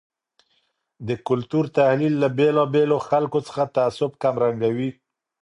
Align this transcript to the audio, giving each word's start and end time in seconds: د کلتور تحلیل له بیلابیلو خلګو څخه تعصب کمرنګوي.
د 1.07 1.09
کلتور 1.27 1.65
تحلیل 1.77 2.13
له 2.23 2.29
بیلابیلو 2.37 2.97
خلګو 3.07 3.39
څخه 3.47 3.63
تعصب 3.75 4.11
کمرنګوي. 4.23 4.89